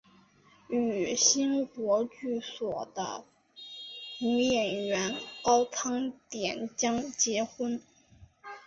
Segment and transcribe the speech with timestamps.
[0.67, 3.23] 与新国剧所的
[4.19, 7.79] 女演员高仓典江结婚。